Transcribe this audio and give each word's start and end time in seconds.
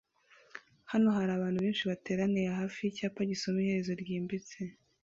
Hano 0.91 1.07
hari 1.17 1.31
abantu 1.33 1.59
benshi 1.65 1.87
bateraniye 1.91 2.49
hafi 2.59 2.77
yicyapa 2.81 3.19
gisoma 3.31 3.57
Iherezo 3.61 3.93
ryimbitse 4.01 4.57